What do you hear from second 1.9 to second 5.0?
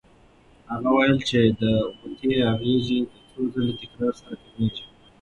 غوطې اغېز د څو ځله تکرار سره کمېږي.